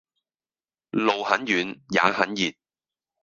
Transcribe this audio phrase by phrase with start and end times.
[0.89, 2.51] 路很遠也很熱